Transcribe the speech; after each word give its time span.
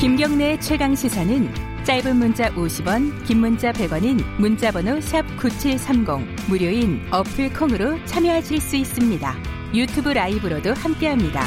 김경래의 0.00 0.58
최강 0.62 0.94
시사는 0.94 1.52
짧은 1.84 2.16
문자 2.16 2.48
50원, 2.54 3.22
긴 3.26 3.40
문자 3.40 3.70
100원인 3.70 4.24
문자번호 4.38 4.92
샵9730 4.92 6.48
무료인 6.48 7.02
어플 7.12 7.52
콩으로 7.52 8.02
참여하실 8.06 8.62
수 8.62 8.76
있습니다. 8.76 9.34
유튜브 9.74 10.08
라이브로도 10.08 10.72
함께합니다. 10.72 11.42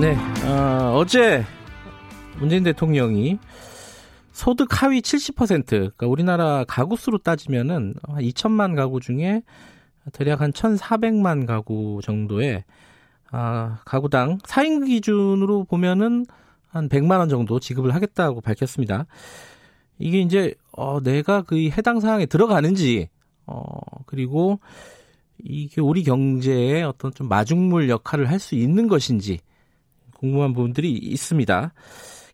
네, 0.00 0.16
어, 0.44 0.96
어제 0.96 1.44
문재인 2.40 2.64
대통령이 2.64 3.38
소득 4.32 4.82
하위 4.82 5.02
70% 5.02 5.66
그러니까 5.68 6.08
우리나라 6.08 6.64
가구 6.66 6.96
수로 6.96 7.18
따지면은 7.18 7.94
2천만 8.08 8.74
가구 8.74 8.98
중에 8.98 9.42
대략 10.12 10.40
한 10.40 10.50
1,400만 10.50 11.46
가구 11.46 12.00
정도의 12.02 12.64
아, 13.32 13.80
가구당 13.84 14.38
4인 14.38 14.86
기준으로 14.86 15.64
보면은 15.64 16.26
한 16.68 16.88
100만 16.88 17.18
원 17.18 17.28
정도 17.28 17.58
지급을 17.58 17.94
하겠다고 17.94 18.40
밝혔습니다. 18.40 19.06
이게 19.98 20.20
이제 20.20 20.54
어, 20.72 21.00
내가 21.02 21.42
그 21.42 21.56
해당 21.56 22.00
사항에 22.00 22.26
들어가는지 22.26 23.08
어, 23.46 23.62
그리고 24.06 24.58
이게 25.42 25.80
우리 25.80 26.02
경제에 26.02 26.82
어떤 26.82 27.12
좀 27.12 27.28
마중물 27.28 27.88
역할을 27.88 28.30
할 28.30 28.38
수 28.38 28.54
있는 28.54 28.86
것인지 28.88 29.40
궁금한 30.18 30.52
부분들이 30.52 30.92
있습니다. 30.92 31.72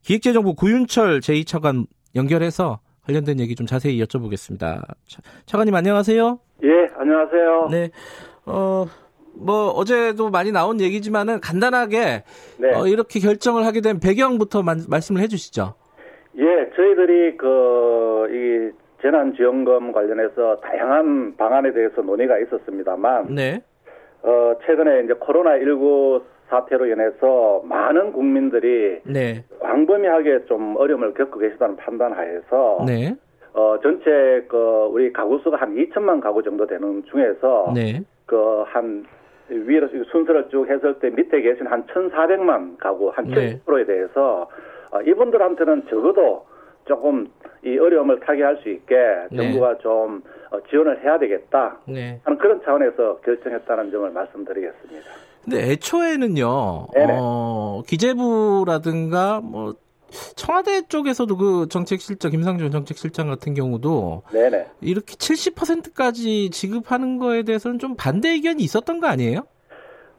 기획재정부 0.02 0.54
구윤철 0.54 1.20
제2차관 1.20 1.86
연결해서 2.14 2.80
관련된 3.04 3.40
얘기 3.40 3.54
좀 3.54 3.66
자세히 3.66 4.02
여쭤보겠습니다. 4.02 4.82
차, 5.06 5.20
차관님 5.46 5.74
안녕하세요. 5.74 6.38
예, 6.64 6.68
안녕하세요. 6.98 7.68
네. 7.70 7.90
어, 8.46 8.86
뭐 9.38 9.68
어제도 9.68 10.30
많이 10.30 10.52
나온 10.52 10.80
얘기지만은 10.80 11.40
간단하게 11.40 12.24
네. 12.58 12.74
어, 12.74 12.86
이렇게 12.86 13.20
결정을 13.20 13.64
하게 13.64 13.80
된 13.80 14.00
배경부터 14.00 14.62
만, 14.62 14.80
말씀을 14.88 15.20
해주시죠. 15.22 15.74
예, 16.38 16.70
저희들이 16.76 17.36
그 17.36 18.08
이 18.30 18.70
재난지원금 19.00 19.92
관련해서 19.92 20.56
다양한 20.56 21.36
방안에 21.36 21.72
대해서 21.72 22.02
논의가 22.02 22.38
있었습니다만, 22.38 23.34
네. 23.34 23.62
어 24.22 24.54
최근에 24.66 25.04
이제 25.04 25.14
코로나 25.14 25.56
19 25.58 26.22
사태로 26.48 26.86
인해서 26.86 27.62
많은 27.64 28.12
국민들이 28.12 28.98
네. 29.04 29.44
광범위하게 29.60 30.46
좀 30.46 30.74
어려움을 30.76 31.14
겪고 31.14 31.38
계시다는 31.38 31.76
판단하에서 31.76 32.84
네. 32.86 33.14
어 33.52 33.78
전체 33.82 34.44
그 34.48 34.88
우리 34.90 35.12
가구 35.12 35.38
수가 35.38 35.58
한 35.58 35.76
2천만 35.76 36.20
가구 36.20 36.42
정도 36.42 36.66
되는 36.66 37.04
중에서 37.04 37.72
네. 37.74 38.02
그한 38.26 39.04
위로 39.48 39.88
순서를 40.10 40.48
쭉 40.50 40.68
했을 40.68 40.98
때 40.98 41.10
밑에 41.10 41.40
계신 41.40 41.66
한 41.66 41.84
1,400만 41.86 42.78
가구 42.78 43.10
한 43.10 43.26
네. 43.28 43.58
70%에 43.66 43.86
대해서 43.86 44.48
어, 44.90 45.00
이분들한테는 45.02 45.86
적어도 45.88 46.46
조금 46.86 47.28
이 47.64 47.78
어려움을 47.78 48.20
타개할 48.20 48.58
수 48.62 48.68
있게 48.68 48.96
네. 49.30 49.36
정부가 49.36 49.78
좀 49.78 50.22
어, 50.50 50.60
지원을 50.70 51.02
해야 51.04 51.18
되겠다 51.18 51.78
네. 51.86 52.20
하는 52.24 52.38
그런 52.38 52.62
차원에서 52.64 53.20
결정했다는 53.24 53.90
점을 53.90 54.10
말씀드리겠습니다. 54.10 55.06
근데 55.44 55.70
애초에는요, 55.72 56.88
네네. 56.94 57.16
어, 57.18 57.82
기재부라든가 57.86 59.40
뭐 59.42 59.74
청와대 60.36 60.82
쪽에서도 60.88 61.36
그 61.36 61.66
정책실장 61.68 62.30
김상준 62.30 62.70
정책실장 62.70 63.28
같은 63.28 63.54
경우도 63.54 64.22
네네. 64.32 64.66
이렇게 64.80 65.14
70%까지 65.14 66.50
지급하는 66.50 67.18
거에 67.18 67.42
대해서는 67.42 67.78
좀 67.78 67.94
반대 67.96 68.30
의견이 68.30 68.62
있었던 68.62 69.00
거 69.00 69.06
아니에요? 69.06 69.40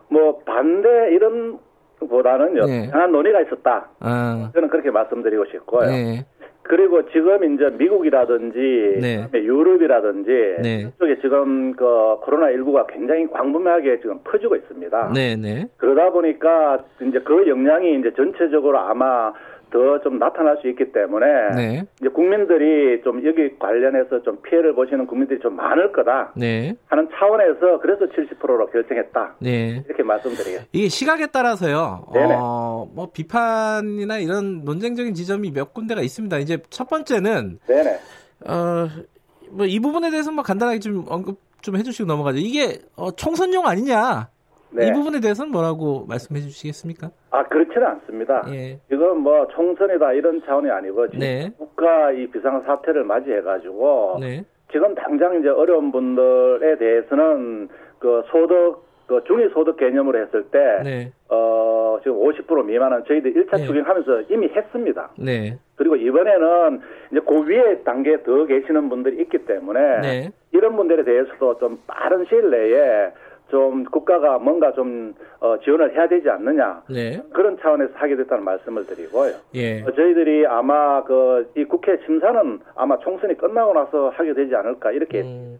뭐 0.09 0.39
반대 0.39 0.89
이런 1.11 1.59
보다는요 1.99 2.65
네. 2.65 2.89
다양한 2.89 3.11
논의가 3.11 3.41
있었다. 3.41 3.89
아, 3.99 4.51
저는 4.53 4.69
그렇게 4.69 4.89
말씀드리고 4.89 5.45
싶고요. 5.51 5.89
네, 5.89 6.25
그리고 6.63 7.03
지금 7.09 7.53
이제 7.53 7.65
미국이라든지 7.77 8.99
네. 9.01 9.27
유럽이라든지 9.33 10.29
네. 10.61 10.91
쪽에 10.99 11.19
지금 11.21 11.73
그 11.73 12.17
코로나 12.21 12.47
19가 12.47 12.85
굉장히 12.87 13.27
광범위하게 13.27 14.01
지금 14.01 14.19
퍼지고 14.23 14.55
있습니다. 14.55 15.11
네, 15.13 15.35
네, 15.35 15.67
그러다 15.77 16.11
보니까 16.11 16.85
이제 17.01 17.19
그 17.19 17.47
영향이 17.47 17.99
이제 17.99 18.13
전체적으로 18.15 18.77
아마 18.79 19.33
더 19.71 19.99
좀 20.03 20.17
나타날 20.19 20.57
수 20.61 20.67
있기 20.69 20.91
때문에 20.91 21.25
네, 21.55 21.83
이제 21.99 22.09
국민들이 22.09 23.01
좀 23.03 23.25
여기 23.25 23.57
관련해서 23.59 24.21
좀 24.23 24.41
피해를 24.41 24.73
보시는 24.73 25.07
국민들이 25.07 25.39
좀 25.39 25.55
많을 25.55 25.91
거다 25.91 26.31
네, 26.35 26.75
하는 26.87 27.07
차원에서 27.13 27.79
그래서 27.81 28.05
70%로 28.05 28.67
결정했다 28.69 29.35
네. 29.39 29.83
이렇게 29.87 30.03
말씀드리겠습니다. 30.03 30.65
이게 30.71 30.87
시각에 30.89 31.27
따라서요. 31.27 32.05
네네. 32.13 32.35
어, 32.39 32.87
뭐 32.93 33.09
비판이나 33.11 34.19
이런 34.19 34.63
논쟁적인 34.63 35.13
지점이 35.13 35.51
몇 35.51 35.73
군데가 35.73 36.01
있습니다. 36.01 36.37
이제 36.39 36.57
첫 36.69 36.87
번째는 36.89 37.59
네네. 37.67 37.99
어, 38.47 38.87
뭐 39.51 39.65
이 39.65 39.79
부분에 39.79 40.11
대해서 40.11 40.31
뭐 40.31 40.43
간단하게 40.43 40.79
좀 40.79 41.05
언급 41.09 41.39
좀 41.61 41.75
해주시고 41.75 42.07
넘어가죠. 42.07 42.37
이게 42.37 42.79
어, 42.95 43.11
총선용 43.11 43.65
아니냐? 43.67 44.29
네. 44.71 44.87
이 44.87 44.91
부분에 44.93 45.19
대해서는 45.19 45.51
뭐라고 45.51 46.05
말씀해 46.07 46.41
주시겠습니까? 46.41 47.09
아 47.31 47.43
그렇지는 47.43 47.87
않습니다. 47.87 48.43
예. 48.49 48.79
이건 48.91 49.19
뭐 49.19 49.47
총선이다 49.47 50.13
이런 50.13 50.41
차원이 50.45 50.69
아니고 50.69 51.07
지금 51.07 51.19
네. 51.19 51.51
국가 51.57 52.11
이 52.11 52.27
비상 52.27 52.61
사태를 52.63 53.03
맞이해 53.03 53.41
가지고 53.41 54.17
네. 54.19 54.43
지금 54.71 54.93
당장 54.95 55.39
이제 55.39 55.49
어려운 55.49 55.91
분들에 55.91 56.77
대해서는 56.77 57.69
그 57.99 58.23
소득 58.31 58.89
그 59.07 59.23
중위 59.25 59.49
소득 59.49 59.75
개념으로 59.77 60.19
했을 60.19 60.43
때 60.51 60.59
네. 60.83 61.11
어, 61.29 61.97
지금 62.03 62.17
50% 62.19 62.63
미만은 62.65 63.03
저희들 63.07 63.33
1차 63.33 63.57
네. 63.57 63.65
추경하면서 63.65 64.21
이미 64.29 64.47
했습니다. 64.49 65.09
네. 65.17 65.57
그리고 65.75 65.95
이번에는 65.95 66.81
이제 67.11 67.19
그 67.27 67.43
위에 67.47 67.79
단계에 67.83 68.21
더 68.21 68.45
계시는 68.45 68.87
분들이 68.89 69.19
있기 69.23 69.39
때문에 69.39 70.01
네. 70.01 70.29
이런 70.51 70.75
분들에 70.75 71.03
대해서도 71.03 71.57
좀 71.57 71.79
빠른 71.87 72.23
시일 72.25 72.51
내에 72.51 73.11
좀 73.49 73.83
국가가 73.85 74.37
뭔가 74.37 74.71
좀 74.73 75.13
어, 75.39 75.57
지원을 75.63 75.95
해야 75.95 76.07
되지 76.07 76.29
않느냐 76.29 76.83
네. 76.89 77.21
그런 77.33 77.57
차원에서 77.61 77.93
하게 77.95 78.15
됐다는 78.15 78.43
말씀을 78.43 78.85
드리고요. 78.85 79.33
예. 79.55 79.81
어, 79.81 79.91
저희들이 79.95 80.45
아마 80.47 81.03
그 81.03 81.39
이 81.55 81.63
국회 81.65 81.97
심사는 82.05 82.59
아마 82.75 82.97
총선이 82.99 83.37
끝나고 83.37 83.73
나서 83.73 84.09
하게 84.09 84.33
되지 84.33 84.53
않을까 84.55 84.91
이렇게 84.91 85.21
음. 85.21 85.59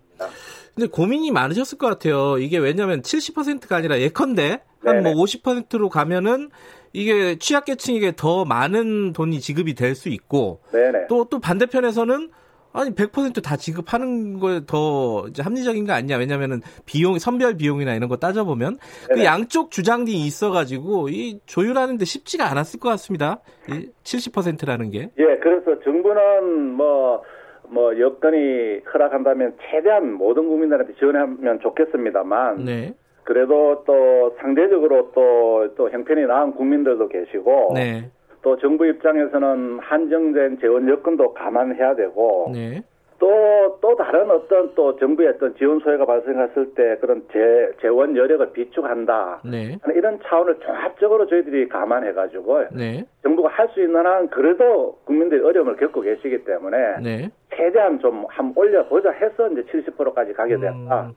근데 0.76 0.88
고민이 0.90 1.32
많으셨을 1.32 1.78
것 1.78 1.88
같아요. 1.88 2.38
이게 2.38 2.58
왜냐면 2.58 3.02
70%가 3.02 3.76
아니라 3.78 4.00
예컨대 4.00 4.62
한뭐 4.84 5.02
네네. 5.02 5.14
50%로 5.16 5.90
가면은 5.90 6.50
이게 6.94 7.38
취약계층에게 7.38 8.14
더 8.16 8.46
많은 8.46 9.14
돈이 9.14 9.40
지급이 9.40 9.74
될 9.76 9.96
수 9.96 10.10
있고. 10.10 10.62
또 11.10 11.26
또 11.30 11.40
반대편에서는 11.40 12.30
아니 12.72 12.92
100%다 12.92 13.58
지급하는 13.58 14.40
거에 14.40 14.62
더 14.68 15.26
합리적인 15.40 15.86
거 15.86 15.94
아니냐 15.94 16.18
왜냐면은 16.18 16.62
비용 16.86 17.18
선별 17.18 17.58
비용이나 17.58 17.96
이런 17.96 18.10
거 18.10 18.18
따져 18.18 18.44
보면 18.46 18.78
그 19.08 19.14
네네. 19.14 19.26
양쪽 19.26 19.72
주장이 19.72 20.26
있어 20.26 20.52
가지고 20.52 21.10
이 21.10 21.40
조율하는데 21.46 22.06
쉽지가 22.06 22.50
않았을 22.50 22.80
것 22.80 22.90
같습니다. 22.90 23.40
이 23.70 23.90
70%라는 24.04 24.92
게. 24.92 25.10
예, 25.18 25.38
그래서 25.38 25.80
정부는 25.84 26.74
뭐, 26.74 27.24
뭐, 27.70 27.98
여건이 28.00 28.82
허락한다면 28.94 29.56
최대한 29.70 30.14
모든 30.14 30.48
국민들한테 30.48 30.94
지원하면 30.96 31.60
좋겠습니다만, 31.62 32.66
네, 32.66 32.94
그래도 33.24 33.84
또 33.86 34.36
상대적으로 34.40 35.12
또, 35.14 35.74
또 35.76 35.90
형편이 35.90 36.26
나은 36.26 36.54
국민들도 36.54 37.08
계시고, 37.08 37.74
네, 37.76 38.10
또 38.42 38.58
정부 38.58 38.86
입장에서는 38.86 39.80
한정된 39.80 40.60
재원 40.60 40.88
여건도 40.88 41.34
감안해야 41.34 41.96
되고, 41.96 42.52
네, 42.54 42.82
또, 43.20 43.78
또 43.82 43.96
다른 43.98 44.32
어떤 44.32 44.74
또 44.76 44.96
정부의 44.98 45.30
어떤 45.30 45.54
지원 45.56 45.80
소외가 45.80 46.06
발생했을 46.06 46.74
때 46.74 46.98
그런 47.02 47.22
재, 47.34 47.70
재원 47.82 48.16
여력을 48.16 48.52
비축한다. 48.54 49.42
네, 49.44 49.78
이런 49.94 50.20
차원을 50.24 50.60
종합적으로 50.60 51.28
저희들이 51.28 51.68
감안해가지고, 51.68 52.68
네, 52.78 53.06
정부가 53.24 53.50
할 53.50 53.70
수 53.70 53.82
있는 53.82 54.06
한 54.06 54.30
그래도 54.30 54.98
국민들이 55.06 55.44
어려움을 55.44 55.76
겪고 55.76 56.02
계시기 56.02 56.44
때문에 56.46 56.78
네. 57.04 57.30
최대한 57.56 58.00
좀 58.00 58.26
한번 58.30 58.54
올려보자 58.64 59.12
해서 59.12 59.48
이제 59.50 59.64
70%까지 59.64 60.34
가게 60.34 60.56
됐다. 60.56 60.72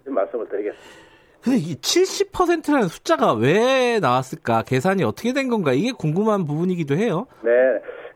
음. 0.07 0.13
말씀을 0.13 0.49
드리겠습니다. 0.49 1.12
근데 1.43 1.59
이 1.59 1.75
70%라는 1.75 2.89
숫자가 2.89 3.35
왜 3.35 3.99
나왔을까? 4.01 4.63
계산이 4.63 5.03
어떻게 5.03 5.33
된 5.33 5.49
건가? 5.49 5.73
이게 5.73 5.91
궁금한 5.93 6.45
부분이기도 6.45 6.95
해요. 6.95 7.27
네. 7.43 7.51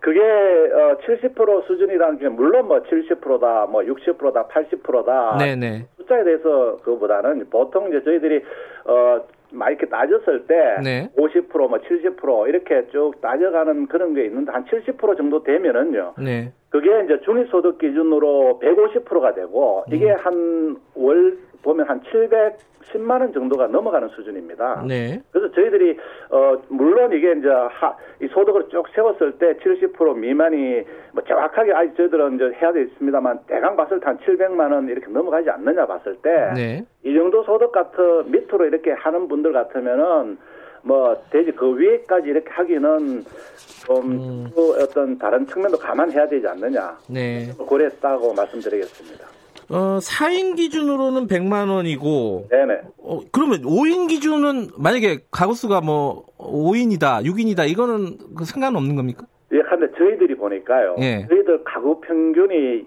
그게 0.00 0.20
어, 0.20 0.96
70% 1.04 1.66
수준이라는 1.66 2.18
게 2.18 2.28
물론 2.28 2.68
뭐 2.68 2.80
70%다, 2.82 3.66
뭐 3.66 3.82
60%다, 3.82 4.46
80%다. 4.46 5.36
네네. 5.38 5.86
숫자에 5.96 6.22
대해서 6.22 6.76
그보다는 6.84 7.50
보통 7.50 7.88
이제 7.88 8.00
저희들이 8.04 8.40
어, 8.84 9.20
막 9.50 9.70
이렇게 9.70 9.86
따졌을 9.86 10.46
때 10.46 10.76
네. 10.84 11.10
50%, 11.16 11.68
뭐 11.68 11.78
70% 11.78 12.48
이렇게 12.48 12.86
쭉 12.92 13.20
따져가는 13.20 13.86
그런 13.88 14.14
게 14.14 14.26
있는데 14.26 14.52
한 14.52 14.64
70% 14.66 15.16
정도 15.16 15.42
되면은요. 15.42 16.14
네. 16.18 16.52
그게 16.70 17.04
이제 17.04 17.20
중위소득 17.20 17.78
기준으로 17.78 18.60
150%가 18.62 19.34
되고 19.34 19.84
이게 19.90 20.12
음. 20.12 20.16
한월 20.96 21.38
보면 21.62 21.88
한 21.88 22.00
710만 22.02 23.20
원 23.20 23.32
정도가 23.32 23.68
넘어가는 23.68 24.08
수준입니다. 24.08 24.84
네. 24.86 25.20
그래서 25.32 25.52
저희들이 25.54 25.96
어 26.30 26.56
물론 26.68 27.12
이게 27.12 27.32
이제 27.32 27.48
하, 27.48 27.96
이 28.20 28.26
소득을 28.28 28.68
쭉 28.68 28.84
세웠을 28.94 29.32
때 29.38 29.54
70% 29.54 30.16
미만이 30.16 30.82
뭐 31.12 31.24
정확하게 31.24 31.72
아직 31.72 31.96
저희들은 31.96 32.34
이제 32.36 32.52
해야 32.60 32.72
되겠습니다만 32.72 33.40
대강 33.46 33.76
봤을 33.76 34.00
때 34.00 34.06
한 34.06 34.18
700만 34.18 34.72
원 34.72 34.88
이렇게 34.88 35.06
넘어가지 35.08 35.50
않느냐 35.50 35.86
봤을 35.86 36.16
때이 36.16 36.54
네. 36.54 36.84
정도 37.16 37.42
소득 37.44 37.72
같은 37.72 38.30
밑으로 38.30 38.66
이렇게 38.66 38.92
하는 38.92 39.26
분들 39.28 39.52
같으면은 39.52 40.38
뭐 40.86 41.20
대지 41.30 41.50
그 41.50 41.76
위에까지 41.76 42.28
이렇게 42.28 42.48
하기는 42.48 43.24
좀 43.84 44.12
음. 44.12 44.50
그 44.54 44.82
어떤 44.82 45.18
다른 45.18 45.44
측면도 45.46 45.78
감안해야 45.78 46.28
되지 46.28 46.46
않느냐 46.46 46.96
네. 47.08 47.50
고려했다고 47.58 48.32
말씀드리겠습니다. 48.34 49.26
어, 49.68 49.98
4인 49.98 50.54
기준으로는 50.54 51.26
100만 51.26 51.68
원이고 51.68 52.46
네네. 52.50 52.80
어, 52.98 53.20
그러면 53.32 53.62
5인 53.62 54.08
기준은 54.08 54.68
만약에 54.78 55.24
가구수가 55.32 55.80
뭐 55.80 56.24
5인이다, 56.38 57.24
6인이다 57.24 57.68
이거는 57.68 58.18
그 58.36 58.44
상관없는 58.44 58.94
겁니까? 58.94 59.26
예, 59.52 59.60
근데 59.62 59.86
저희들이 59.98 60.36
보니까요. 60.36 60.96
예. 61.00 61.26
저희들 61.28 61.64
가구 61.64 62.00
평균이 62.00 62.86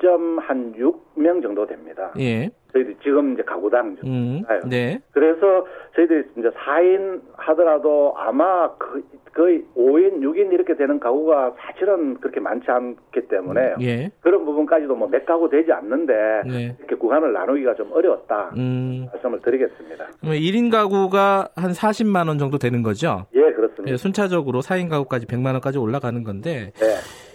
2.6명 0.00 1.42
정도 1.42 1.66
됩니다. 1.66 2.12
예. 2.20 2.50
저희들 2.72 2.96
지금 3.02 3.34
이제 3.34 3.42
가구당 3.42 3.96
중. 3.96 4.08
음. 4.08 4.42
네. 4.68 4.98
그래서 5.12 5.66
저희들이 5.96 6.24
이제 6.38 6.48
4인 6.50 7.20
하더라도 7.36 8.14
아마 8.16 8.70
그, 8.76 9.02
거의 9.34 9.62
5인, 9.76 10.20
6인 10.22 10.52
이렇게 10.52 10.76
되는 10.76 10.98
가구가 10.98 11.54
사실은 11.60 12.18
그렇게 12.20 12.40
많지 12.40 12.66
않기 12.68 13.28
때문에 13.28 13.74
예. 13.80 14.10
그런 14.20 14.44
부분까지도 14.44 14.94
뭐 14.96 15.08
몇 15.08 15.24
가구 15.24 15.48
되지 15.48 15.70
않는데 15.72 16.12
네. 16.46 16.76
이렇게 16.78 16.96
구간을 16.96 17.32
나누기가 17.32 17.74
좀 17.74 17.90
어려웠다 17.92 18.50
음. 18.56 19.06
말씀을 19.12 19.40
드리겠습니다. 19.42 20.06
그러면 20.20 20.38
1인 20.40 20.70
가구가 20.70 21.48
한 21.54 21.70
40만 21.72 22.26
원 22.28 22.38
정도 22.38 22.58
되는 22.58 22.82
거죠? 22.82 23.26
예, 23.34 23.40
그렇습니다. 23.52 23.90
예, 23.92 23.96
순차적으로 23.96 24.60
4인 24.60 24.88
가구까지 24.88 25.26
100만 25.26 25.52
원까지 25.52 25.78
올라가는 25.78 26.22
건데 26.24 26.72
네. 26.80 26.86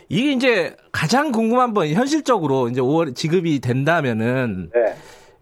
이게 0.09 0.31
이제 0.33 0.75
가장 0.91 1.31
궁금한 1.31 1.73
건 1.73 1.88
현실적으로 1.88 2.67
이제 2.67 2.79
5월 2.81 3.15
지급이 3.15 3.59
된다면은 3.61 4.69
네. 4.73 4.85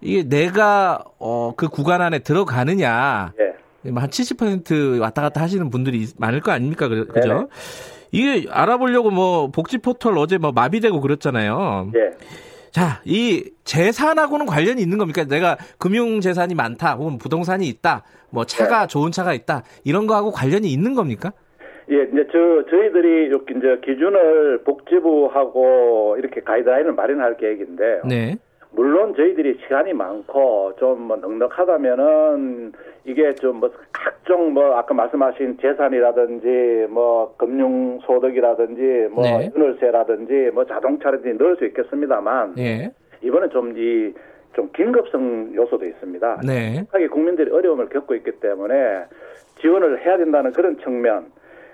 이게 0.03 0.23
내가 0.27 1.03
어, 1.19 1.53
그 1.55 1.67
구간 1.69 2.01
안에 2.01 2.19
들어가느냐 2.19 3.33
예. 3.39 3.89
뭐한 3.89 4.09
70% 4.09 4.99
왔다 5.01 5.21
갔다 5.21 5.41
하시는 5.41 5.69
분들이 5.69 6.05
많을 6.17 6.39
거 6.41 6.51
아닙니까? 6.51 6.87
그- 6.87 7.05
그죠? 7.07 7.47
이게 8.11 8.47
알아보려고 8.49 9.09
뭐 9.09 9.47
복지 9.51 9.79
포털 9.79 10.17
어제 10.17 10.37
뭐 10.37 10.51
마비되고 10.51 11.01
그랬잖아요. 11.01 11.91
예. 11.95 12.11
자, 12.71 13.01
이 13.05 13.51
재산하고는 13.65 14.45
관련이 14.45 14.81
있는 14.81 14.97
겁니까? 14.97 15.23
내가 15.25 15.57
금융 15.77 16.21
재산이 16.21 16.55
많다, 16.55 16.93
혹은 16.95 17.17
부동산이 17.19 17.67
있다, 17.67 18.03
뭐 18.31 18.45
차가 18.45 18.87
좋은 18.87 19.11
차가 19.11 19.33
있다 19.33 19.63
이런 19.83 20.07
거하고 20.07 20.31
관련이 20.31 20.67
있는 20.71 20.95
겁니까? 20.95 21.33
예, 21.91 21.95
이제 22.03 22.25
저 22.31 22.69
저희들이 22.71 23.27
이제 23.27 23.81
기준을 23.85 24.63
복지부하고 24.63 26.15
이렇게 26.17 26.41
가이드라인을 26.41 26.93
마련할 26.93 27.37
계획인데 27.37 28.01
네, 28.07 28.37
물론 28.75 29.13
저희들이 29.15 29.59
시간이 29.63 29.93
많고 29.93 30.73
좀 30.75 31.07
뭐 31.07 31.17
넉넉하다면은 31.17 32.73
이게 33.05 33.33
좀 33.35 33.59
뭐 33.59 33.69
각종 33.91 34.53
뭐 34.53 34.75
아까 34.75 34.93
말씀하신 34.93 35.57
재산이라든지 35.61 36.87
뭐 36.89 37.33
금융 37.37 37.99
소득이라든지 38.05 39.09
뭐 39.11 39.23
네. 39.23 39.51
윤월세라든지 39.55 40.51
뭐 40.53 40.65
자동차라든지 40.65 41.37
넣을 41.37 41.55
수 41.57 41.65
있겠습니다만 41.65 42.55
예, 42.57 42.91
이번에 43.21 43.49
좀 43.49 43.73
이 43.77 44.13
좀 44.53 44.69
긴급성 44.71 45.51
요소도 45.55 45.83
있습니다. 45.83 46.41
네, 46.45 46.85
하게 46.91 47.07
국민들이 47.07 47.49
어려움을 47.51 47.89
겪고 47.89 48.13
있기 48.13 48.33
때문에 48.33 49.03
지원을 49.59 50.05
해야 50.05 50.15
된다는 50.17 50.51
그런 50.51 50.77
측면 50.77 51.25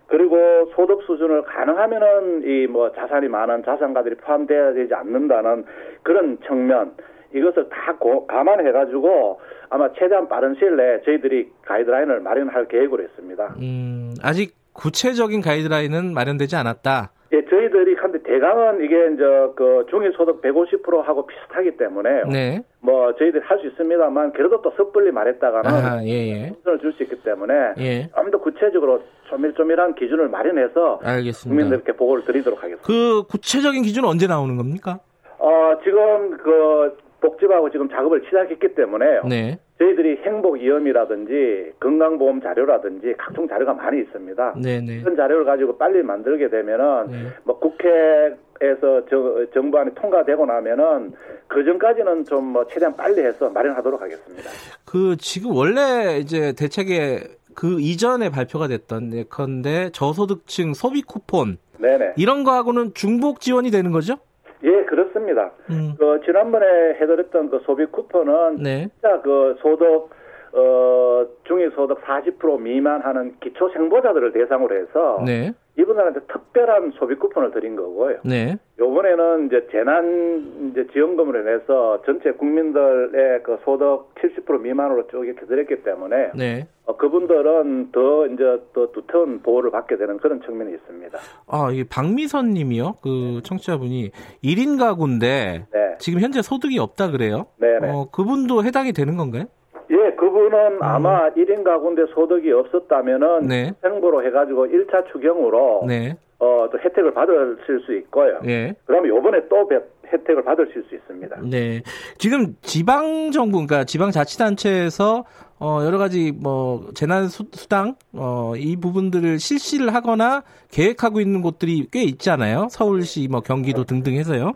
그리고 0.09 0.37
소득 0.75 1.01
수준을 1.03 1.43
가능하면은 1.43 2.43
이 2.45 2.67
뭐 2.67 2.91
자산이 2.91 3.27
많은 3.27 3.63
자산가들이 3.63 4.15
포함되어야 4.15 4.73
되지 4.73 4.93
않는다는 4.93 5.65
그런 6.03 6.37
측면 6.45 6.93
이것을 7.33 7.67
다 7.69 7.95
고- 7.99 8.25
감안해가지고 8.27 9.39
아마 9.69 9.91
최대한 9.93 10.27
빠른 10.27 10.55
시일 10.55 10.75
내에 10.75 11.01
저희들이 11.01 11.49
가이드라인을 11.65 12.19
마련할 12.21 12.67
계획으로 12.67 13.03
했습니다. 13.03 13.55
음, 13.61 14.13
아직 14.23 14.55
구체적인 14.73 15.41
가이드라인은 15.41 16.13
마련되지 16.13 16.55
않았다. 16.55 17.11
예, 17.33 17.45
저희들이 17.45 17.95
근데 17.95 18.18
대강은 18.29 18.83
이게 18.83 18.95
이제 19.13 19.23
그 19.55 19.85
중위소득 19.89 20.41
150%하고 20.43 21.25
비슷하기 21.25 21.77
때문에 21.77 22.23
네, 22.31 22.61
뭐 22.79 23.13
저희들이 23.15 23.43
할 23.43 23.59
수 23.59 23.65
있습니다만 23.67 24.33
그래도 24.33 24.61
또 24.61 24.71
섣불리 24.77 25.11
말했다가는 25.11 25.69
아, 25.71 26.03
예, 26.05 26.09
예, 26.29 26.53
선을 26.63 26.79
줄 26.79 26.93
수 26.93 27.01
있기 27.03 27.15
때문에 27.23 27.53
예, 27.79 28.09
좀더 28.15 28.37
구체적으로 28.39 29.01
조밀조밀한 29.29 29.95
기준을 29.95 30.29
마련해서 30.29 30.99
알겠습니다. 31.03 31.49
국민들께 31.49 31.91
보고를 31.97 32.23
드리도록 32.25 32.59
하겠습니다. 32.61 32.85
그 32.85 33.23
구체적인 33.23 33.81
기준은 33.81 34.07
언제 34.07 34.27
나오는 34.27 34.55
겁니까? 34.57 34.99
어, 35.39 35.73
지금 35.83 36.37
그 36.37 36.97
복지부하고 37.21 37.71
지금 37.71 37.89
작업을 37.89 38.21
시작했기 38.25 38.75
때문에 38.75 39.05
네, 39.27 39.57
저희들이 39.79 40.17
행복이험이라든지 40.25 41.71
건강보험 41.79 42.41
자료라든지 42.41 43.13
각종 43.17 43.47
자료가 43.47 43.73
많이 43.73 44.01
있습니다. 44.01 44.55
네, 44.61 44.81
네. 44.81 44.99
그런 45.01 45.15
자료를 45.15 45.45
가지고 45.45 45.77
빨리 45.77 46.03
만들게 46.03 46.49
되면은 46.49 47.11
네. 47.11 47.17
뭐 47.45 47.57
국회에서 47.59 49.05
저, 49.09 49.45
정부안이 49.53 49.95
통과되고 49.95 50.45
나면은 50.45 51.13
그 51.47 51.63
전까지는 51.63 52.25
좀 52.25 52.49
뭐 52.49 52.65
최대한 52.67 52.95
빨리 52.95 53.21
해서 53.21 53.49
마련하도록 53.49 54.01
하겠습니다. 54.01 54.49
그 54.85 55.15
지금 55.17 55.55
원래 55.55 56.17
이제 56.19 56.53
대책에 56.53 57.19
그 57.55 57.79
이전에 57.79 58.29
발표가 58.29 58.67
됐던 58.67 59.13
예컨대 59.13 59.91
저소득층 59.91 60.73
소비 60.73 61.01
쿠폰 61.03 61.57
네네. 61.77 62.13
이런 62.17 62.43
거하고는 62.43 62.93
중복 62.95 63.39
지원이 63.39 63.69
되는 63.71 63.91
거죠? 63.91 64.17
예, 64.63 64.83
그렇습니다. 64.85 65.51
음. 65.69 65.93
그 65.97 66.21
지난번에 66.25 66.65
해드렸던 66.99 67.49
그 67.49 67.59
소비 67.65 67.85
쿠폰은 67.85 68.57
네. 68.57 68.87
진짜 68.93 69.21
그 69.21 69.55
소득 69.61 70.09
어 70.51 71.25
중위소득 71.43 72.01
40% 72.01 72.59
미만 72.59 73.01
하는 73.01 73.35
기초 73.39 73.69
생보자들을 73.69 74.33
대상으로 74.33 74.75
해서 74.75 75.23
네. 75.25 75.53
이분들한테 75.79 76.19
특별한 76.31 76.91
소비 76.99 77.15
쿠폰을 77.15 77.51
드린 77.51 77.75
거고요. 77.75 78.17
네. 78.25 78.57
요번에는 78.79 79.47
이제 79.47 79.67
재난 79.71 80.71
이제 80.71 80.85
지원금으로 80.91 81.41
인해서 81.41 82.01
전체 82.05 82.31
국민들의 82.31 83.43
그 83.43 83.57
소득 83.63 84.13
70% 84.15 84.61
미만으로 84.61 85.07
쭉 85.07 85.25
이렇게 85.25 85.45
드렸기 85.45 85.83
때문에 85.83 86.31
네. 86.35 86.67
어, 86.85 86.97
그분들은 86.97 87.91
더 87.91 88.27
이제 88.27 88.43
더 88.73 88.91
두터운 88.91 89.41
보호를 89.41 89.71
받게 89.71 89.97
되는 89.97 90.17
그런 90.17 90.41
측면이 90.41 90.73
있습니다. 90.73 91.17
아, 91.47 91.71
이 91.71 91.83
박미선 91.83 92.53
님이요. 92.53 92.95
그 93.01 93.41
청취자분이 93.43 94.11
1인 94.43 94.79
가구인데 94.79 95.67
네. 95.71 95.95
지금 95.99 96.19
현재 96.19 96.41
소득이 96.41 96.77
없다 96.79 97.11
그래요? 97.11 97.47
네네. 97.57 97.89
어, 97.89 98.09
그분도 98.11 98.63
해당이 98.63 98.91
되는 98.91 99.15
건가요? 99.17 99.45
예, 99.91 100.11
그분은 100.15 100.77
아마 100.81 101.29
1인 101.31 101.63
가구인데 101.63 102.03
소득이 102.13 102.51
없었다면은 102.51 103.27
음. 103.43 103.47
네. 103.47 103.73
생보로 103.81 104.23
해가지고 104.25 104.67
1차 104.67 105.11
추경으로 105.11 105.85
네. 105.87 106.15
어, 106.37 106.69
또 106.71 106.77
혜택을 106.77 107.13
받으실 107.13 107.81
수 107.85 107.93
있고요. 107.97 108.39
예. 108.45 108.73
그러면 108.85 109.09
요번에 109.09 109.47
또 109.49 109.67
배- 109.67 109.79
혜택을 110.13 110.43
받으실 110.43 110.83
수 110.87 110.95
있습니다. 110.95 111.37
네. 111.49 111.81
지금 112.17 112.55
지방 112.61 113.31
정부 113.31 113.53
그러니까 113.65 113.83
지방 113.83 114.11
자치단체에서 114.11 115.25
어 115.61 115.79
여러 115.83 115.97
가지 115.97 116.31
뭐 116.31 116.87
재난 116.95 117.27
수, 117.27 117.43
수당 117.51 117.95
어 118.15 118.53
이 118.55 118.77
부분들을 118.77 119.39
실시를 119.39 119.93
하거나 119.93 120.43
계획하고 120.71 121.19
있는 121.19 121.41
곳들이 121.41 121.87
꽤 121.91 122.03
있잖아요. 122.03 122.67
서울시 122.71 123.27
뭐 123.29 123.41
경기도 123.41 123.83
등등 123.83 124.13
해서요. 124.13 124.53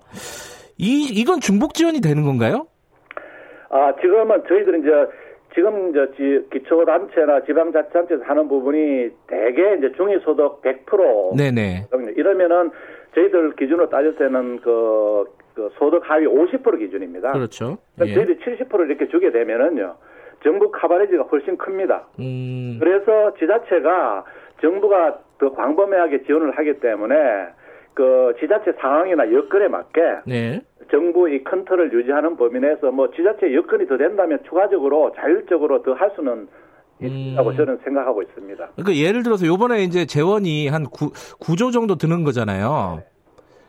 이 0.78 1.10
이건 1.12 1.40
중복 1.42 1.74
지원이 1.74 2.00
되는 2.02 2.24
건가요? 2.24 2.68
아, 3.70 3.92
지금은 4.02 4.44
저희들은 4.48 4.80
이제 4.82 4.90
지금 5.54 5.90
이제 5.90 6.12
지- 6.16 6.46
기초단체나 6.52 7.44
지방자치단체에서 7.44 8.24
하는 8.26 8.48
부분이 8.48 9.10
대개 9.28 9.76
이제 9.78 9.92
중위소득 9.96 10.62
100% 10.62 11.38
네, 11.38 11.52
네. 11.52 11.86
이러면은 12.16 12.72
저희들 13.14 13.52
기준으로 13.56 13.90
따질 13.90 14.16
때는 14.16 14.60
그, 14.62 15.26
그 15.54 15.70
소득 15.78 16.02
하위 16.10 16.26
50% 16.26 16.80
기준입니다. 16.80 17.32
그렇죠. 17.34 17.78
그러니까 17.96 18.08
예. 18.20 18.26
저희들이 18.26 18.58
70% 18.58 18.86
이렇게 18.90 19.08
주게 19.10 19.32
되면은요. 19.32 19.96
정부 20.44 20.72
카바레지가 20.72 21.24
훨씬 21.24 21.56
큽니다. 21.58 22.08
음. 22.20 22.78
그래서 22.80 23.34
지자체가 23.36 24.26
정부가 24.62 25.20
더 25.38 25.52
광범위하게 25.54 26.24
지원을 26.24 26.58
하기 26.58 26.80
때문에 26.80 27.16
그 27.94 28.34
지자체 28.40 28.74
상황이나 28.80 29.32
여건에 29.32 29.68
맞게 29.68 30.02
네. 30.26 30.62
정부 30.92 31.30
이 31.30 31.44
컨트롤을 31.44 31.94
유지하는 31.94 32.36
범위 32.38 32.60
내에서 32.60 32.92
뭐 32.92 33.10
지자체 33.12 33.54
여건이 33.54 33.88
더 33.88 33.98
된다면 33.98 34.40
추가적으로 34.48 35.12
자율적으로 35.16 35.84
더 35.84 35.94
할 35.94 36.12
수는 36.16 36.48
있다고 37.02 37.50
음. 37.50 37.58
저는 37.58 37.80
생각하고 37.84 38.22
있습니다. 38.22 38.70
그러니까 38.76 38.96
예를 38.96 39.24
들어서 39.24 39.46
요번에 39.46 39.84
이제 39.84 40.06
재원이 40.06 40.68
한 40.70 40.84
9, 40.86 41.12
9조 41.40 41.74
정도 41.74 41.96
드는 41.96 42.24
거잖아요. 42.24 43.04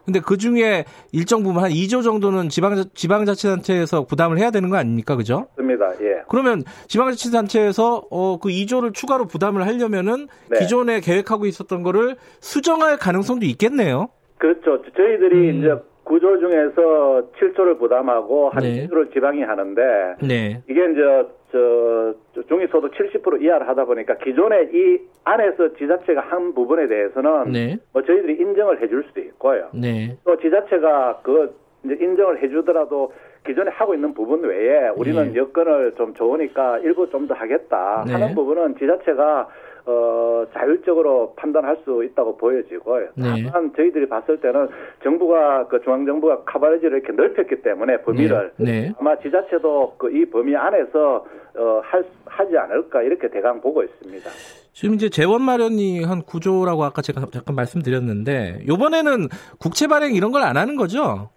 근데 0.05 0.21
그 0.21 0.37
중에 0.37 0.85
일정 1.13 1.43
부분 1.43 1.63
한 1.63 1.71
2조 1.71 2.03
정도는 2.03 2.49
지방 2.49 2.75
지방자치단체에서 2.95 4.05
부담을 4.05 4.39
해야 4.39 4.51
되는 4.51 4.69
거 4.69 4.77
아닙니까? 4.77 5.17
그죠? 5.17 5.47
맞습니다. 5.57 5.93
예. 6.03 6.23
그러면 6.29 6.63
지방자치단체에서 6.89 8.05
어, 8.11 8.39
그 8.39 8.49
2조를 8.51 8.93
추가로 8.93 9.27
부담을 9.27 9.67
하려면은 9.67 10.29
네. 10.51 10.59
기존에 10.59 11.01
계획하고 11.01 11.47
있었던 11.47 11.83
거를 11.83 12.17
수정할 12.41 12.99
가능성도 12.99 13.47
있겠네요. 13.47 14.09
그렇죠. 14.39 14.83
저희들이 14.95 15.51
음. 15.51 15.59
이제 15.59 15.75
구조 16.05 16.39
중에서 16.39 17.31
7조를 17.41 17.79
부담하고 17.79 18.51
한 18.51 18.63
네. 18.63 18.87
2조를 18.87 19.13
지방이 19.15 19.43
하는데 19.43 19.83
네. 20.21 20.63
이게 20.69 20.81
이제 20.93 21.29
저 21.51 22.15
중위소득 22.49 22.93
70% 22.93 23.43
이하를 23.43 23.69
하다 23.69 23.85
보니까 23.85 24.17
기존에 24.19 24.69
이 24.73 24.99
안에서 25.25 25.75
지자체가 25.75 26.21
한 26.21 26.55
부분에 26.55 26.87
대해서는 26.89 27.53
네. 27.53 27.77
뭐 27.93 28.03
저희들이 28.03 28.35
인정을 28.41 28.83
해줄 28.83 29.05
수도 29.05 29.21
있고요. 29.21 29.69
네. 29.73 30.17
또 30.25 30.37
지자체가 30.37 31.21
그 31.23 31.55
인정을 31.85 32.43
해주더라도 32.43 33.13
기존에 33.47 33.71
하고 33.71 33.95
있는 33.95 34.15
부분 34.15 34.43
외에 34.43 34.89
우리는 34.97 35.33
네. 35.33 35.39
여건을 35.39 35.95
좀 35.97 36.15
좋으니까 36.15 36.79
일부 36.79 37.09
좀 37.11 37.27
더 37.29 37.35
하겠다 37.35 38.05
네. 38.07 38.13
하는 38.13 38.35
부분은 38.35 38.77
지자체가 38.79 39.49
어, 39.87 40.45
자율적으로 40.55 41.35
판단할 41.37 41.77
수 41.85 42.03
있다고 42.05 42.37
보여지고요. 42.39 43.09
네. 43.17 43.45
다만 43.51 43.73
저희들이 43.77 44.09
봤을 44.09 44.39
때는 44.41 44.69
정부가 45.03 45.67
그 45.69 45.81
중앙 45.83 46.07
정부가 46.07 46.43
카바레지를 46.45 46.99
이렇게 47.01 47.13
넓혔기 47.13 47.63
때문에 47.63 48.01
범위를 48.03 48.53
네. 48.57 48.65
네. 48.89 48.93
아마 48.99 49.17
지자체도 49.19 49.95
그 49.99 50.09
이 50.15 50.25
범위 50.27 50.55
안에서 50.57 51.27
어, 51.57 51.81
할, 51.85 52.05
하지 52.27 52.57
않을까 52.57 53.03
이렇게 53.03 53.29
대강 53.29 53.61
보고 53.61 53.83
있습니다. 53.83 54.31
지금 54.73 54.95
이제 54.95 55.09
재원 55.09 55.43
마련이 55.43 56.03
한 56.05 56.23
구조라고 56.23 56.83
아까 56.85 57.03
제가 57.03 57.27
잠깐 57.33 57.55
말씀드렸는데 57.55 58.61
이번에는 58.69 59.29
국채 59.61 59.87
발행 59.87 60.15
이런 60.15 60.33
걸 60.33 60.43
안 60.43 60.57
하는 60.57 60.77
거죠? 60.77 61.31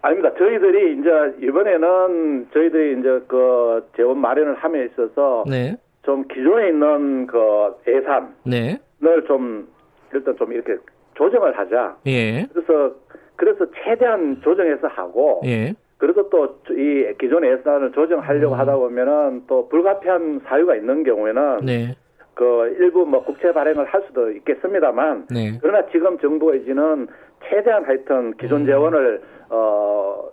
아닙니다. 0.00 0.30
저희들이 0.36 0.98
이제 0.98 1.46
이번에는 1.46 2.48
저희들이 2.52 2.98
이제 3.00 3.24
그 3.28 3.86
재원 3.96 4.18
마련을 4.18 4.54
함에 4.56 4.86
있어서 4.86 5.44
네. 5.48 5.76
좀 6.02 6.26
기존에 6.28 6.68
있는 6.68 7.26
그 7.26 7.38
예산을 7.86 8.28
네. 8.44 8.80
좀 9.26 9.68
일단 10.12 10.36
좀 10.36 10.52
이렇게 10.52 10.76
조정을 11.14 11.56
하자. 11.56 11.96
예. 12.06 12.46
그래서 12.52 12.94
그래서 13.36 13.66
최대한 13.82 14.40
조정해서 14.42 14.88
하고 14.88 15.40
예. 15.44 15.74
그래서 15.98 16.28
또이 16.28 17.14
기존의 17.20 17.52
예산을 17.52 17.92
조정하려고 17.92 18.54
음. 18.54 18.58
하다 18.58 18.76
보면은 18.76 19.44
또 19.46 19.68
불가피한 19.68 20.40
사유가 20.44 20.74
있는 20.74 21.04
경우에는 21.04 21.60
네. 21.64 21.94
그 22.34 22.76
일부 22.80 23.06
뭐 23.06 23.22
국채 23.24 23.52
발행을 23.52 23.84
할 23.84 24.02
수도 24.06 24.30
있겠습니다만 24.30 25.28
네. 25.30 25.58
그러나 25.60 25.86
지금 25.92 26.18
정부의 26.18 26.60
의지는 26.60 27.06
최대한 27.48 27.84
하여튼 27.84 28.34
기존 28.36 28.62
음. 28.62 28.66
재원을 28.66 29.22
어. 29.50 30.31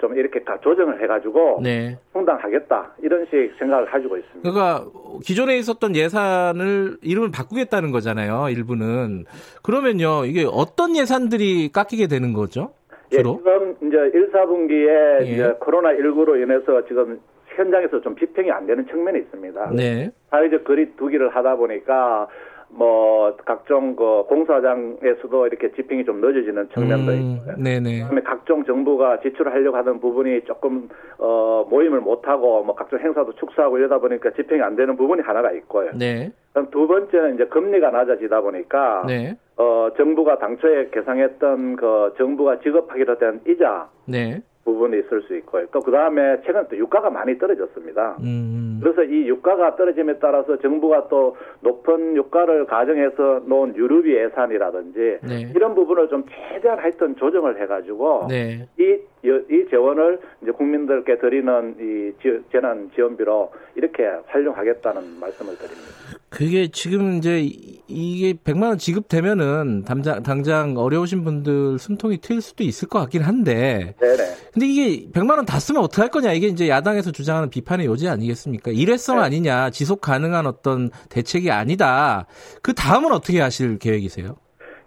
좀 0.00 0.16
이렇게 0.16 0.42
다 0.42 0.58
조정을 0.62 1.02
해가지고 1.02 1.60
네. 1.62 1.98
충당하겠다 2.12 2.94
이런 3.02 3.26
식 3.26 3.52
생각을 3.58 3.86
가지고 3.86 4.16
있습니다. 4.16 4.50
그러니까 4.50 4.86
기존에 5.24 5.56
있었던 5.58 5.94
예산을 5.94 6.96
이름을 7.02 7.30
바꾸겠다는 7.30 7.90
거잖아요. 7.90 8.48
일부는 8.50 9.24
그러면요 9.62 10.24
이게 10.24 10.46
어떤 10.50 10.96
예산들이 10.96 11.70
깎이게 11.72 12.06
되는 12.06 12.32
거죠? 12.32 12.72
예, 13.12 13.16
주로? 13.18 13.32
예, 13.32 13.36
지금 13.38 13.88
이제 13.88 13.96
1, 14.18 14.32
4분기에 14.32 15.26
예. 15.26 15.32
이제 15.32 15.54
코로나 15.60 15.90
19로 15.90 16.40
인해서 16.42 16.86
지금 16.86 17.20
현장에서 17.56 18.00
좀 18.00 18.16
집행이 18.16 18.50
안 18.50 18.66
되는 18.66 18.86
측면이 18.86 19.18
있습니다. 19.18 19.70
네. 19.76 20.10
사회적 20.30 20.64
거리 20.64 20.94
두기를 20.96 21.34
하다 21.34 21.56
보니까 21.56 22.28
뭐 22.72 23.36
각종 23.44 23.96
그 23.96 24.24
공사장에서도 24.28 25.46
이렇게 25.46 25.72
집행이 25.72 26.04
좀 26.04 26.20
늦어지는 26.20 26.68
측면도 26.72 27.12
음, 27.12 27.38
있고요. 27.38 27.56
네네. 27.56 27.98
그다음에 28.00 28.22
각종 28.22 28.64
정부가 28.64 29.20
지출하려고 29.20 29.76
하는 29.76 30.00
부분이 30.00 30.42
조금 30.44 30.88
어 31.18 31.66
모임을 31.68 32.00
못 32.00 32.26
하고 32.28 32.62
뭐 32.62 32.74
각종 32.74 33.00
행사도 33.00 33.34
축소하고 33.34 33.78
이러다 33.78 33.98
보니까 33.98 34.30
집행이 34.30 34.62
안 34.62 34.76
되는 34.76 34.96
부분이 34.96 35.22
하나가 35.22 35.50
있고요. 35.52 35.90
네. 35.94 36.30
그럼 36.52 36.70
두 36.70 36.86
번째는 36.86 37.34
이제 37.34 37.46
금리가 37.46 37.90
낮아지다 37.90 38.40
보니까 38.40 39.04
네. 39.06 39.36
어 39.56 39.88
정부가 39.96 40.38
당초에 40.38 40.90
계상했던 40.90 41.76
그 41.76 42.14
정부가 42.18 42.60
지급하기로 42.60 43.18
된 43.18 43.40
이자 43.48 43.88
네. 44.06 44.40
부분이 44.64 44.98
있을 44.98 45.22
수 45.22 45.36
있고요. 45.36 45.66
또 45.72 45.80
그 45.80 45.90
다음에 45.90 46.40
최근 46.44 46.66
또 46.68 46.76
유가가 46.76 47.10
많이 47.10 47.36
떨어졌습니다. 47.38 48.16
음. 48.20 48.78
그래서 48.82 49.02
이 49.02 49.28
유가가 49.28 49.74
떨어짐에 49.76 50.18
따라서 50.18 50.56
정부가 50.58 51.08
또 51.08 51.36
높은 51.60 52.16
유가를 52.16 52.66
가정해서 52.66 53.42
놓은 53.44 53.74
유류비 53.76 54.14
예산이라든지 54.14 55.18
네. 55.22 55.52
이런 55.54 55.74
부분을 55.74 56.08
좀 56.08 56.24
최대한 56.52 56.78
하여튼 56.78 57.16
조정을 57.16 57.60
해가지고 57.60 58.26
네. 58.28 58.68
이, 58.78 58.98
이 59.22 59.66
재원을 59.70 60.20
이제 60.42 60.50
국민들께 60.52 61.18
드리는 61.18 61.74
이 61.80 62.12
재난 62.52 62.90
지원비로 62.94 63.50
이렇게 63.74 64.04
활용하겠다는 64.26 65.20
말씀을 65.20 65.56
드립니다. 65.56 66.19
그게 66.30 66.68
지금 66.68 67.16
이제 67.18 67.40
이게 67.88 68.34
100만 68.34 68.62
원 68.68 68.78
지급되면은 68.78 69.82
당장 69.84 70.22
당장 70.22 70.76
어려우신 70.76 71.24
분들 71.24 71.78
숨통이 71.78 72.18
트일 72.18 72.40
수도 72.40 72.62
있을 72.62 72.88
것 72.88 73.00
같긴 73.00 73.22
한데. 73.22 73.94
네네. 74.00 74.16
근데 74.52 74.66
이게 74.66 75.10
100만 75.10 75.36
원 75.36 75.44
다 75.44 75.58
쓰면 75.58 75.82
어떡할 75.82 76.10
거냐 76.10 76.32
이게 76.32 76.46
이제 76.46 76.68
야당에서 76.68 77.10
주장하는 77.10 77.50
비판의 77.50 77.86
요지 77.86 78.08
아니겠습니까? 78.08 78.70
일회성 78.70 79.16
네. 79.16 79.22
아니냐 79.24 79.70
지속 79.70 80.00
가능한 80.00 80.46
어떤 80.46 80.90
대책이 81.08 81.50
아니다. 81.50 82.26
그 82.62 82.74
다음은 82.74 83.10
어떻게 83.12 83.40
하실 83.40 83.78
계획이세요? 83.78 84.36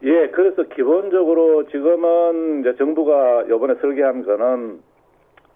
예, 0.06 0.30
그래서 0.34 0.64
기본적으로 0.76 1.66
지금은 1.68 2.62
이제 2.62 2.74
정부가 2.78 3.44
이번에 3.48 3.74
설계한 3.82 4.24
거는 4.26 4.80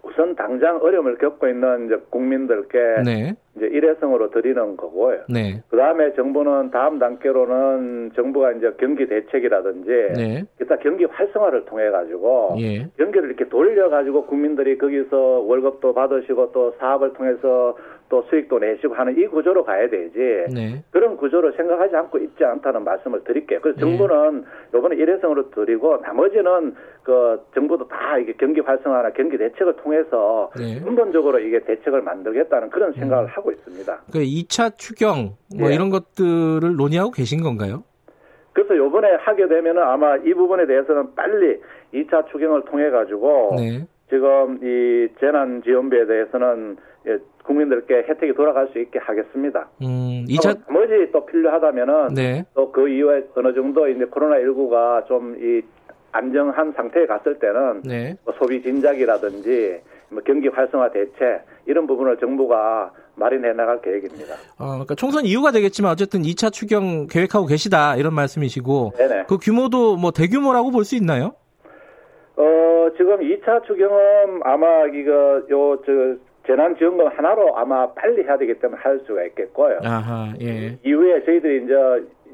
우선 0.08 0.34
당장 0.34 0.78
어려움을 0.82 1.18
겪고 1.18 1.48
있는 1.48 1.86
이제 1.86 1.96
국민들께 2.10 2.78
네. 3.04 3.34
이제 3.56 3.66
일회성으로 3.66 4.30
드리는 4.30 4.76
거고요. 4.76 5.20
네. 5.28 5.62
그 5.68 5.76
다음에 5.76 6.14
정부는 6.14 6.70
다음 6.70 6.98
단계로는 6.98 8.12
정부가 8.14 8.52
이제 8.52 8.72
경기 8.78 9.06
대책이라든지 9.06 9.90
네. 10.16 10.44
기타 10.58 10.76
경기 10.76 11.04
활성화를 11.04 11.66
통해 11.66 11.90
가지고 11.90 12.56
예. 12.60 12.88
경기를 12.96 13.28
이렇게 13.28 13.48
돌려 13.48 13.90
가지고 13.90 14.26
국민들이 14.26 14.78
거기서 14.78 15.16
월급도 15.16 15.92
받으시고 15.92 16.52
또 16.52 16.74
사업을 16.78 17.12
통해서 17.12 17.76
또 18.08 18.22
수익도 18.22 18.58
내시고 18.58 18.94
하는 18.94 19.18
이 19.18 19.26
구조로 19.26 19.64
가야 19.64 19.88
되지 19.88 20.18
네. 20.52 20.82
그런 20.90 21.16
구조를 21.16 21.52
생각하지 21.52 21.94
않고 21.94 22.18
있지 22.18 22.44
않다는 22.44 22.84
말씀을 22.84 23.22
드릴게요. 23.24 23.60
그래서 23.60 23.78
네. 23.78 23.84
정부는 23.84 24.44
이번에 24.74 24.96
일회성으로 24.96 25.50
드리고 25.50 25.98
나머지는 25.98 26.74
그 27.02 27.40
정부도 27.54 27.88
다 27.88 28.18
이게 28.18 28.32
경기 28.38 28.60
활성화나 28.60 29.10
경기 29.10 29.36
대책을 29.36 29.76
통해서 29.76 30.50
네. 30.56 30.80
근본적으로 30.80 31.38
이게 31.38 31.60
대책을 31.60 32.02
만들겠다는 32.02 32.70
그런 32.70 32.92
생각을 32.92 33.24
음. 33.24 33.28
하고 33.28 33.52
있습니다. 33.52 34.00
그 34.12 34.18
2차 34.20 34.76
추경 34.78 35.36
뭐 35.58 35.68
네. 35.68 35.74
이런 35.74 35.90
것들을 35.90 36.76
논의하고 36.76 37.10
계신 37.10 37.42
건가요? 37.42 37.84
그래서 38.52 38.76
요번에 38.76 39.08
하게 39.20 39.46
되면은 39.46 39.82
아마 39.82 40.16
이 40.16 40.34
부분에 40.34 40.66
대해서는 40.66 41.14
빨리 41.14 41.60
2차 41.94 42.28
추경을 42.30 42.64
통해 42.64 42.90
가지고 42.90 43.54
네. 43.56 43.86
지금 44.08 44.58
이 44.62 45.08
재난 45.20 45.62
지원비에 45.62 46.06
대해서는 46.06 46.76
예, 47.06 47.18
국민들께 47.48 48.04
혜택이 48.08 48.34
돌아갈 48.34 48.68
수 48.68 48.78
있게 48.78 48.98
하겠습니다. 48.98 49.68
음, 49.82 50.24
2차 50.28 50.60
나머지 50.66 51.10
또 51.10 51.24
필요하다면은 51.26 52.14
네. 52.14 52.44
또그 52.54 52.88
이후에 52.90 53.24
어느 53.34 53.54
정도 53.54 53.88
이제 53.88 54.04
코로나 54.04 54.36
19가 54.36 55.06
좀 55.08 55.34
이 55.40 55.62
안정한 56.10 56.72
상태에 56.72 57.06
갔을 57.06 57.38
때는 57.38 57.82
네. 57.84 58.16
뭐 58.24 58.34
소비 58.38 58.62
진작이라든지 58.62 59.80
뭐 60.08 60.22
경기 60.24 60.48
활성화 60.48 60.90
대책 60.90 61.44
이런 61.66 61.86
부분을 61.86 62.16
정부가 62.18 62.92
마련해 63.16 63.52
나갈 63.52 63.80
계획입니다. 63.82 64.34
어, 64.58 64.68
그러니까 64.72 64.94
총선 64.94 65.24
이유가 65.26 65.50
되겠지만 65.50 65.92
어쨌든 65.92 66.22
2차 66.22 66.50
추경 66.52 67.06
계획하고 67.08 67.46
계시다 67.46 67.96
이런 67.96 68.14
말씀이시고 68.14 68.92
네네. 68.96 69.24
그 69.28 69.36
규모도 69.38 69.96
뭐 69.96 70.10
대규모라고 70.10 70.70
볼 70.70 70.84
수 70.84 70.96
있나요? 70.96 71.34
어, 72.36 72.88
지금 72.96 73.18
2차 73.20 73.64
추경은 73.66 74.40
아마 74.44 74.84
이거 74.86 75.42
요 75.50 75.76
저 75.84 75.92
재난지원금 76.48 77.08
하나로 77.08 77.56
아마 77.56 77.92
빨리 77.92 78.24
해야 78.24 78.38
되기 78.38 78.54
때문에 78.54 78.80
할 78.80 78.98
수가 79.06 79.22
있겠고요. 79.24 79.80
아하, 79.84 80.32
예. 80.40 80.78
이후에 80.82 81.22
저희들이 81.24 81.64
이제 81.64 81.74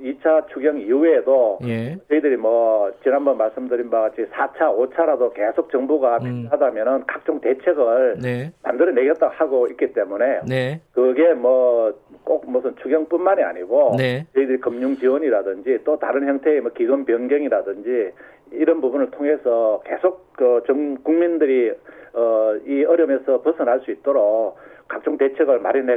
2차 0.03 0.47
추경 0.49 0.79
이후에도 0.79 1.59
예. 1.67 1.97
저희들이 2.09 2.37
뭐 2.37 2.93
지난번 3.03 3.37
말씀드린 3.39 3.91
바와 3.91 4.11
같이 4.11 4.23
4차, 4.27 4.77
5차라도 4.77 5.35
계속 5.35 5.71
정부가 5.71 6.19
음. 6.19 6.43
필요하다면은 6.43 7.05
각종 7.07 7.41
대책을 7.41 8.19
네. 8.23 8.53
만들어내겠다 8.63 9.29
하고 9.35 9.67
있기 9.69 9.93
때문에 9.93 10.41
네. 10.47 10.81
그게 10.93 11.35
뭐 11.35 11.93
꼭 12.25 12.51
무슨 12.51 12.75
추경뿐만이 12.77 13.43
아니고 13.43 13.97
네. 13.99 14.27
저희들이 14.35 14.59
금융 14.59 14.97
지원이라든지 14.97 15.79
또 15.85 15.99
다른 15.99 16.27
형태의 16.27 16.61
뭐 16.63 16.71
기금 16.73 17.05
변경이라든지 17.05 18.13
이런 18.53 18.81
부분을 18.81 19.11
통해서 19.11 19.83
계속 19.87 20.33
그 20.33 20.63
정, 20.67 20.97
국민들이 21.03 21.71
어, 22.13 22.55
이 22.67 22.85
어려움에서 22.85 23.43
벗어날 23.43 23.81
수 23.81 23.91
있도록 23.91 24.57
각종 24.87 25.17
대책을 25.17 25.61
마련해 25.61 25.97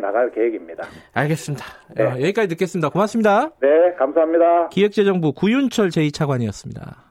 나갈 0.00 0.30
계획입니다. 0.30 0.84
알겠습니다. 1.14 1.64
네. 1.96 2.04
어, 2.04 2.10
여기까지 2.20 2.48
듣겠습니다. 2.48 2.90
고맙습니다. 2.90 3.50
네, 3.60 3.94
감사합니다. 3.98 4.68
기획재정부 4.68 5.32
구윤철 5.32 5.88
제2차관이었습니다. 5.88 7.07